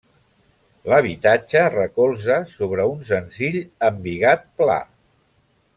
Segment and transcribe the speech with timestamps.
[0.91, 3.61] L'habitatge recolza sobre un senzill
[3.91, 4.83] embigat pla.